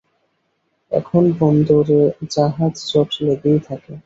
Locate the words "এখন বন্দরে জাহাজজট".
0.91-3.09